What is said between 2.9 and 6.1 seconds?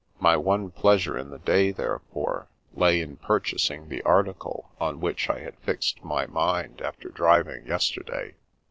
in purchasing the article on which I had fixed